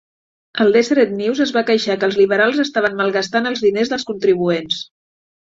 [0.63, 4.85] El "Deseret News" es va queixar que els liberals estaven malgastant els diners dels contribuents.